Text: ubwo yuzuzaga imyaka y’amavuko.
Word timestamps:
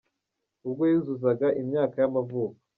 ubwo 0.67 0.83
yuzuzaga 0.91 1.47
imyaka 1.61 1.95
y’amavuko. 2.01 2.57